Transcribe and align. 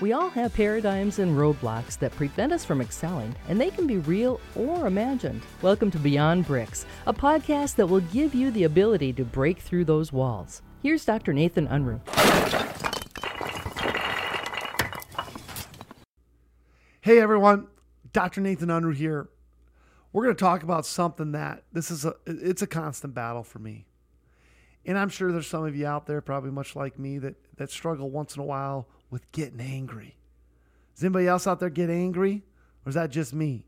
We 0.00 0.12
all 0.12 0.28
have 0.30 0.54
paradigms 0.54 1.18
and 1.18 1.36
roadblocks 1.36 1.98
that 1.98 2.14
prevent 2.14 2.52
us 2.52 2.64
from 2.64 2.80
excelling, 2.80 3.34
and 3.48 3.60
they 3.60 3.70
can 3.70 3.84
be 3.84 3.98
real 3.98 4.40
or 4.54 4.86
imagined. 4.86 5.42
Welcome 5.60 5.90
to 5.90 5.98
Beyond 5.98 6.46
Bricks, 6.46 6.86
a 7.08 7.12
podcast 7.12 7.74
that 7.74 7.88
will 7.88 8.02
give 8.02 8.32
you 8.32 8.52
the 8.52 8.62
ability 8.62 9.12
to 9.14 9.24
break 9.24 9.58
through 9.58 9.86
those 9.86 10.12
walls. 10.12 10.62
Here's 10.84 11.04
Dr. 11.04 11.32
Nathan 11.32 11.66
Unruh. 11.66 11.98
Hey 17.00 17.18
everyone, 17.18 17.66
Dr. 18.12 18.40
Nathan 18.40 18.68
Unruh 18.68 18.94
here. 18.94 19.28
We're 20.12 20.22
going 20.22 20.36
to 20.36 20.40
talk 20.40 20.62
about 20.62 20.86
something 20.86 21.32
that 21.32 21.64
this 21.72 21.90
is 21.90 22.04
a 22.04 22.14
it's 22.24 22.62
a 22.62 22.68
constant 22.68 23.14
battle 23.14 23.42
for 23.42 23.58
me. 23.58 23.87
And 24.86 24.98
I'm 24.98 25.08
sure 25.08 25.32
there's 25.32 25.46
some 25.46 25.64
of 25.64 25.76
you 25.76 25.86
out 25.86 26.06
there 26.06 26.20
probably 26.20 26.50
much 26.50 26.74
like 26.74 26.98
me 26.98 27.18
that 27.18 27.34
that 27.56 27.70
struggle 27.70 28.10
once 28.10 28.36
in 28.36 28.42
a 28.42 28.44
while 28.44 28.88
with 29.10 29.30
getting 29.32 29.60
angry. 29.60 30.16
Does 30.94 31.04
anybody 31.04 31.26
else 31.26 31.46
out 31.46 31.60
there 31.60 31.70
get 31.70 31.90
angry? 31.90 32.44
Or 32.84 32.88
is 32.88 32.94
that 32.94 33.10
just 33.10 33.34
me? 33.34 33.66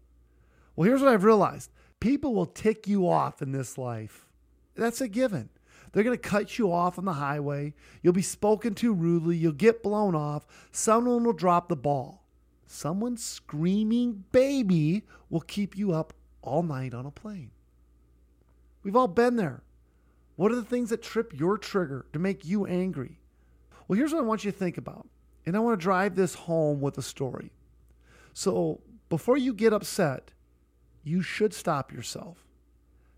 Well, 0.74 0.88
here's 0.88 1.02
what 1.02 1.12
I've 1.12 1.24
realized 1.24 1.70
people 1.98 2.34
will 2.34 2.46
tick 2.46 2.88
you 2.88 3.09
off 3.09 3.42
in 3.42 3.52
this 3.52 3.77
life. 3.77 4.27
That's 4.74 5.01
a 5.01 5.09
given. 5.09 5.51
They're 5.92 6.04
going 6.04 6.16
to 6.16 6.28
cut 6.28 6.59
you 6.59 6.73
off 6.73 6.98
on 6.98 7.04
the 7.04 7.15
highway. 7.15 7.74
You'll 8.02 8.12
be 8.12 8.23
spoken 8.23 8.74
to 8.77 8.95
rudely. 8.95 9.37
You'll 9.37 9.52
get 9.52 9.82
blown 9.82 10.15
off. 10.15 10.46
Someone 10.70 11.24
will 11.24 11.32
drop 11.32 11.68
the 11.68 11.77
ball. 11.77 12.24
Someone 12.66 13.16
screaming 13.16 14.24
baby 14.30 15.02
will 15.29 15.40
keep 15.40 15.77
you 15.77 15.92
up 15.92 16.12
all 16.42 16.62
night 16.62 16.95
on 16.95 17.06
a 17.06 17.10
plane. 17.10 17.51
We've 18.82 18.96
all 18.96 19.09
been 19.09 19.37
there. 19.37 19.62
What 20.40 20.52
are 20.52 20.56
the 20.56 20.64
things 20.64 20.88
that 20.88 21.02
trip 21.02 21.38
your 21.38 21.58
trigger 21.58 22.06
to 22.14 22.18
make 22.18 22.46
you 22.46 22.64
angry? 22.64 23.20
Well, 23.86 23.98
here's 23.98 24.14
what 24.14 24.20
I 24.20 24.26
want 24.26 24.42
you 24.42 24.50
to 24.50 24.56
think 24.56 24.78
about. 24.78 25.06
And 25.44 25.54
I 25.54 25.58
want 25.58 25.78
to 25.78 25.84
drive 25.84 26.16
this 26.16 26.32
home 26.34 26.80
with 26.80 26.96
a 26.96 27.02
story. 27.02 27.52
So 28.32 28.80
before 29.10 29.37
you 29.37 29.52
get 29.52 29.74
upset, 29.74 30.30
you 31.04 31.20
should 31.20 31.52
stop 31.52 31.92
yourself 31.92 32.46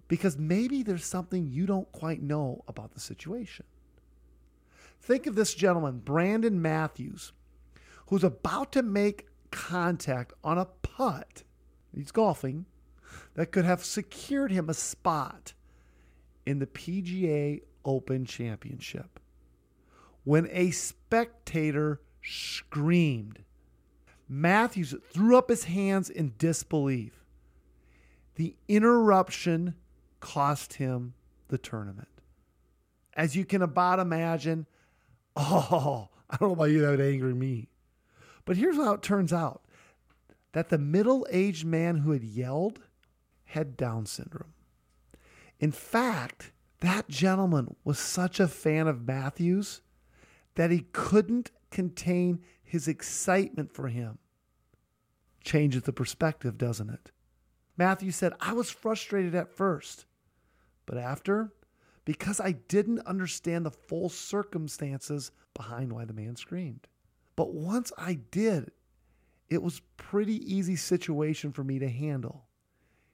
because 0.08 0.36
maybe 0.36 0.82
there's 0.82 1.04
something 1.04 1.46
you 1.46 1.64
don't 1.64 1.92
quite 1.92 2.20
know 2.20 2.64
about 2.66 2.92
the 2.92 2.98
situation. 2.98 3.66
Think 5.00 5.28
of 5.28 5.36
this 5.36 5.54
gentleman, 5.54 6.00
Brandon 6.00 6.60
Matthews, 6.60 7.32
who's 8.08 8.24
about 8.24 8.72
to 8.72 8.82
make 8.82 9.28
contact 9.52 10.32
on 10.42 10.58
a 10.58 10.64
putt. 10.64 11.44
He's 11.94 12.10
golfing 12.10 12.66
that 13.34 13.52
could 13.52 13.64
have 13.64 13.84
secured 13.84 14.50
him 14.50 14.68
a 14.68 14.74
spot 14.74 15.52
in 16.46 16.58
the 16.58 16.66
PGA 16.66 17.62
Open 17.84 18.24
Championship. 18.24 19.20
When 20.24 20.48
a 20.52 20.70
spectator 20.70 22.00
screamed. 22.22 23.40
Matthews 24.28 24.94
threw 25.12 25.36
up 25.36 25.50
his 25.50 25.64
hands 25.64 26.08
in 26.08 26.34
disbelief. 26.38 27.24
The 28.36 28.56
interruption 28.68 29.74
cost 30.20 30.74
him 30.74 31.14
the 31.48 31.58
tournament. 31.58 32.08
As 33.14 33.36
you 33.36 33.44
can 33.44 33.60
about 33.60 33.98
imagine, 33.98 34.66
oh, 35.36 36.08
I 36.30 36.36
don't 36.36 36.48
know 36.48 36.54
about 36.54 36.70
you, 36.70 36.80
that 36.80 36.90
would 36.90 37.00
anger 37.00 37.34
me. 37.34 37.68
But 38.44 38.56
here's 38.56 38.76
how 38.76 38.94
it 38.94 39.02
turns 39.02 39.32
out 39.32 39.62
that 40.52 40.68
the 40.68 40.78
middle 40.78 41.26
aged 41.30 41.64
man 41.64 41.98
who 41.98 42.12
had 42.12 42.24
yelled 42.24 42.80
had 43.44 43.76
Down 43.76 44.06
syndrome. 44.06 44.52
In 45.62 45.70
fact, 45.70 46.50
that 46.80 47.08
gentleman 47.08 47.76
was 47.84 47.96
such 47.96 48.40
a 48.40 48.48
fan 48.48 48.88
of 48.88 49.06
Matthews 49.06 49.80
that 50.56 50.72
he 50.72 50.86
couldn't 50.90 51.52
contain 51.70 52.40
his 52.64 52.88
excitement 52.88 53.72
for 53.72 53.86
him. 53.86 54.18
Changes 55.44 55.84
the 55.84 55.92
perspective, 55.92 56.58
doesn't 56.58 56.90
it? 56.90 57.12
Matthew 57.76 58.10
said, 58.10 58.32
I 58.40 58.54
was 58.54 58.70
frustrated 58.70 59.36
at 59.36 59.54
first, 59.54 60.04
but 60.84 60.98
after, 60.98 61.52
because 62.04 62.40
I 62.40 62.52
didn't 62.52 63.06
understand 63.06 63.64
the 63.64 63.70
full 63.70 64.08
circumstances 64.08 65.30
behind 65.54 65.92
why 65.92 66.06
the 66.06 66.12
man 66.12 66.34
screamed. 66.34 66.88
But 67.36 67.54
once 67.54 67.92
I 67.96 68.14
did, 68.32 68.72
it 69.48 69.62
was 69.62 69.80
pretty 69.96 70.38
easy 70.52 70.74
situation 70.74 71.52
for 71.52 71.62
me 71.62 71.78
to 71.78 71.88
handle. 71.88 72.46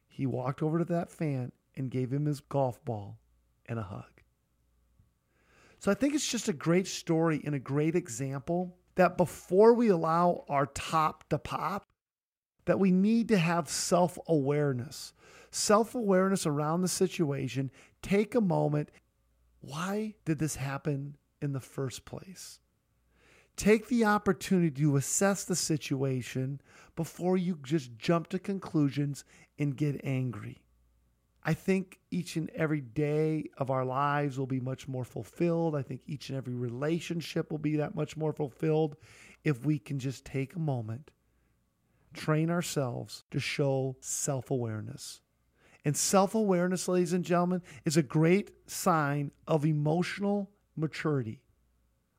He 0.09 0.25
walked 0.25 0.63
over 0.63 0.79
to 0.79 0.85
that 0.87 1.11
fan 1.11 1.53
and 1.79 1.91
gave 1.91 2.13
him 2.13 2.27
his 2.27 2.41
golf 2.41 2.85
ball 2.85 3.19
and 3.67 3.79
a 3.79 3.83
hug. 3.83 4.05
So 5.79 5.91
I 5.91 5.95
think 5.95 6.15
it's 6.15 6.31
just 6.31 6.49
a 6.49 6.53
great 6.53 6.89
story 6.89 7.41
and 7.45 7.55
a 7.55 7.61
great 7.61 7.95
example 7.95 8.77
that 8.97 9.17
before 9.17 9.75
we 9.75 9.89
allow 9.89 10.45
our 10.49 10.67
top 10.67 11.29
to 11.29 11.39
pop, 11.39 11.87
that 12.65 12.81
we 12.81 12.91
need 12.91 13.29
to 13.29 13.39
have 13.39 13.71
self 13.71 14.19
awareness. 14.27 15.15
Self 15.51 15.95
awareness 15.95 16.45
around 16.45 16.83
the 16.83 16.89
situation. 16.89 17.71
Take 18.03 18.35
a 18.35 18.41
moment. 18.41 18.91
Why 19.61 20.15
did 20.25 20.39
this 20.39 20.57
happen 20.57 21.17
in 21.41 21.53
the 21.53 21.61
first 21.61 22.05
place? 22.05 22.59
Take 23.57 23.89
the 23.89 24.05
opportunity 24.05 24.83
to 24.83 24.97
assess 24.97 25.45
the 25.45 25.57
situation 25.57 26.61
before 26.95 27.37
you 27.37 27.59
just 27.63 27.97
jump 27.99 28.29
to 28.29 28.39
conclusions 28.39 29.25
and 29.59 29.77
get 29.77 30.01
angry. 30.05 30.63
I 31.49 31.55
think 31.55 31.99
each 32.11 32.37
and 32.37 32.51
every 32.51 32.83
day 32.83 33.45
of 33.57 33.71
our 33.71 33.83
lives 33.83 34.39
will 34.39 34.47
be 34.47 34.61
much 34.61 34.87
more 34.87 35.03
fulfilled. 35.03 35.75
I 35.75 35.81
think 35.81 36.03
each 36.07 36.29
and 36.29 36.37
every 36.37 36.53
relationship 36.53 37.51
will 37.51 37.57
be 37.57 37.77
that 37.77 37.95
much 37.95 38.19
more 38.19 38.35
fulfilled 38.35 38.97
if 39.45 39.65
we 39.65 39.79
can 39.79 39.99
just 39.99 40.27
take 40.27 40.55
a 40.55 40.59
moment, 40.59 41.11
train 42.13 42.51
ourselves 42.51 43.25
to 43.31 43.41
show 43.41 43.97
self 44.01 44.51
awareness. 44.51 45.23
And 45.87 45.97
self 45.97 46.35
awareness, 46.35 46.87
ladies 46.87 47.15
and 47.15 47.25
gentlemen, 47.25 47.63
is 47.87 47.97
a 47.97 48.03
great 48.03 48.51
sign 48.71 49.31
of 49.47 49.65
emotional 49.65 50.51
maturity. 50.77 51.41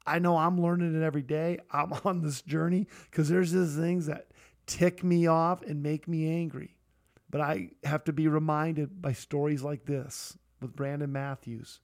I 0.08 0.18
know 0.18 0.38
I'm 0.38 0.60
learning 0.60 1.00
it 1.00 1.06
every 1.06 1.22
day. 1.22 1.60
I'm 1.70 1.94
on 2.04 2.24
this 2.24 2.42
journey 2.42 2.88
because 3.12 3.30
there's 3.30 3.52
these 3.52 3.76
things 3.76 4.08
that 4.08 4.32
tick 4.66 5.04
me 5.04 5.28
off 5.28 5.62
and 5.62 5.84
make 5.84 6.08
me 6.08 6.28
angry. 6.28 6.79
But 7.30 7.42
I 7.42 7.72
have 7.84 8.04
to 8.06 8.14
be 8.14 8.28
reminded 8.28 9.02
by 9.02 9.14
stories 9.14 9.62
like 9.62 9.86
this 9.86 10.38
with 10.62 10.76
Brandon 10.76 11.12
Matthews. 11.12 11.80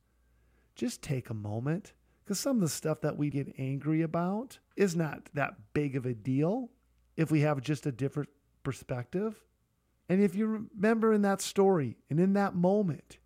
Just 0.75 1.01
take 1.01 1.29
a 1.29 1.35
moment 1.35 1.93
because 2.23 2.39
some 2.39 2.57
of 2.57 2.61
the 2.61 2.69
stuff 2.69 3.01
that 3.01 3.17
we 3.17 3.29
get 3.29 3.53
angry 3.57 4.01
about 4.01 4.59
is 4.75 4.95
not 4.95 5.29
that 5.33 5.73
big 5.73 5.95
of 5.95 6.05
a 6.05 6.13
deal 6.13 6.71
if 7.15 7.29
we 7.31 7.41
have 7.41 7.61
just 7.61 7.85
a 7.85 7.91
different 7.91 8.29
perspective. 8.63 9.45
And 10.09 10.21
if 10.21 10.35
you 10.35 10.67
remember 10.75 11.13
in 11.13 11.21
that 11.21 11.41
story 11.41 11.97
and 12.09 12.19
in 12.19 12.33
that 12.33 12.55
moment, 12.55 13.19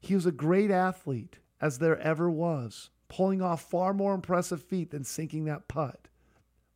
he 0.00 0.14
was 0.14 0.26
a 0.26 0.32
great 0.32 0.70
athlete 0.70 1.38
as 1.60 1.78
there 1.78 1.98
ever 1.98 2.30
was, 2.30 2.90
pulling 3.08 3.42
off 3.42 3.68
far 3.68 3.92
more 3.92 4.14
impressive 4.14 4.62
feat 4.62 4.90
than 4.90 5.04
sinking 5.04 5.44
that 5.44 5.68
putt, 5.68 6.08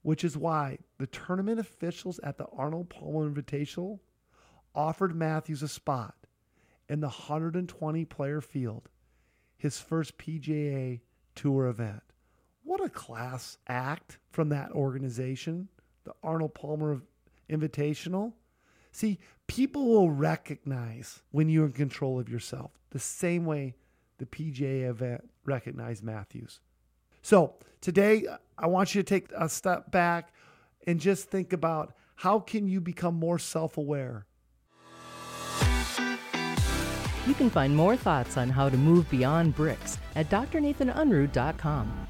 which 0.03 0.25
is 0.25 0.37
why 0.37 0.78
the 0.99 1.06
tournament 1.06 1.61
officials 1.61 2.19
at 2.21 2.38
the 2.38 2.47
Arnold 2.47 2.91
Palmer 2.91 3.31
Invitational 3.31 4.00
offered 4.75 5.14
Matthews 5.14 5.62
a 5.62 5.69
spot 5.69 6.14
in 6.88 7.00
the 7.00 7.08
120 7.08 8.04
player 8.04 8.41
field, 8.41 8.88
his 9.56 9.78
first 9.78 10.19
PGA 10.19 11.00
Tour 11.34 11.66
event. 11.66 12.03
What 12.64 12.84
a 12.84 12.88
class 12.88 13.58
act 13.69 14.19
from 14.31 14.48
that 14.50 14.70
organization, 14.72 15.69
the 16.04 16.12
Arnold 16.22 16.54
Palmer 16.54 17.03
Invitational. 17.48 18.32
See, 18.92 19.19
people 19.47 19.86
will 19.86 20.10
recognize 20.10 21.22
when 21.31 21.48
you're 21.48 21.66
in 21.66 21.72
control 21.72 22.19
of 22.19 22.28
yourself 22.28 22.72
the 22.91 22.98
same 22.98 23.44
way 23.44 23.75
the 24.19 24.26
PGA 24.26 24.88
event 24.88 25.28
recognized 25.44 26.02
Matthews. 26.02 26.60
So 27.22 27.54
today, 27.81 28.26
I 28.58 28.66
want 28.66 28.94
you 28.94 29.02
to 29.02 29.08
take 29.08 29.31
a 29.37 29.48
step 29.48 29.90
back 29.90 30.32
and 30.87 31.00
just 31.00 31.31
think 31.31 31.52
about 31.52 31.94
how 32.17 32.40
can 32.40 32.69
you 32.69 32.81
become 32.81 33.14
more 33.14 33.38
self-aware 33.38 34.26
you 37.31 37.37
can 37.37 37.49
find 37.49 37.77
more 37.77 37.97
thoughts 37.97 38.37
on 38.37 38.50
how 38.50 38.69
to 38.69 38.77
move 38.77 39.09
beyond 39.09 39.55
bricks 39.55 39.99
at 40.17 40.29
drnathanunruh.com. 40.29 42.09